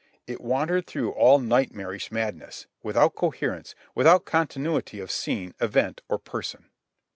[0.25, 6.71] It wandered through all nightmarish madness, without coherence, without continuity of scene, event, or person.